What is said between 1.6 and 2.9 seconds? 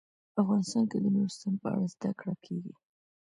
په اړه زده کړه کېږي.